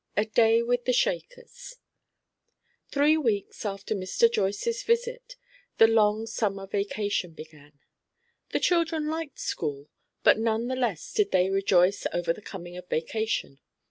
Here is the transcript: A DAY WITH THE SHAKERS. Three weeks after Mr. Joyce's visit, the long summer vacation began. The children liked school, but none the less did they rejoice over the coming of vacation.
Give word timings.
A 0.17 0.25
DAY 0.25 0.63
WITH 0.63 0.85
THE 0.85 0.93
SHAKERS. 0.93 1.75
Three 2.89 3.17
weeks 3.17 3.63
after 3.67 3.93
Mr. 3.93 4.31
Joyce's 4.31 4.81
visit, 4.81 5.35
the 5.77 5.85
long 5.85 6.25
summer 6.25 6.65
vacation 6.65 7.33
began. 7.33 7.73
The 8.49 8.59
children 8.61 9.09
liked 9.09 9.37
school, 9.37 9.89
but 10.23 10.39
none 10.39 10.69
the 10.69 10.75
less 10.75 11.13
did 11.13 11.29
they 11.29 11.51
rejoice 11.51 12.07
over 12.13 12.33
the 12.33 12.41
coming 12.41 12.75
of 12.77 12.87
vacation. 12.87 13.59